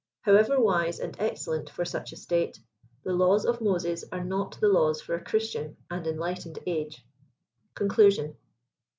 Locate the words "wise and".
0.59-1.15